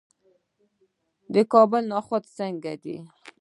د 1.33 1.35
کابل 1.53 1.83
نخود 1.93 2.23
څنګه 2.37 2.73
دي؟ 2.83 2.97